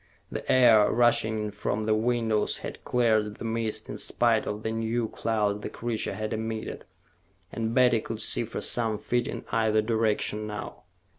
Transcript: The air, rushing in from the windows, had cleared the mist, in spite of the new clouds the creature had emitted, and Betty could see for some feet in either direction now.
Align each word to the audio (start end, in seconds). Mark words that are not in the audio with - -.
The 0.31 0.51
air, 0.51 0.91
rushing 0.91 1.43
in 1.45 1.51
from 1.51 1.83
the 1.83 1.93
windows, 1.93 2.57
had 2.65 2.83
cleared 2.83 3.35
the 3.35 3.45
mist, 3.45 3.87
in 3.87 3.99
spite 3.99 4.47
of 4.47 4.63
the 4.63 4.71
new 4.71 5.07
clouds 5.07 5.61
the 5.61 5.69
creature 5.69 6.15
had 6.15 6.33
emitted, 6.33 6.85
and 7.51 7.75
Betty 7.75 8.01
could 8.01 8.19
see 8.19 8.43
for 8.45 8.61
some 8.61 8.97
feet 8.97 9.27
in 9.27 9.45
either 9.51 9.83
direction 9.83 10.47
now. 10.47 10.85